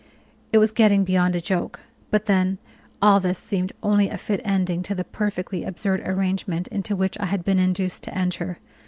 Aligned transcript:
It 0.51 0.57
was 0.57 0.71
getting 0.71 1.03
beyond 1.03 1.35
a 1.35 1.39
joke: 1.39 1.79
but 2.09 2.25
then 2.25 2.57
all 3.03 3.19
this 3.19 3.37
seemed 3.37 3.71
only 3.83 4.09
a 4.09 4.17
fit 4.17 4.41
ending 4.43 4.81
to 4.81 4.95
the 4.95 5.03
perfectly 5.03 5.63
absurd 5.63 5.99
arrangement 6.03 6.67
into 6.69 6.95
which 6.95 7.19
I 7.19 7.27
had 7.27 7.45
been 7.45 7.59
induced 7.59 8.01
to 8.05 8.17
enter. 8.17 8.57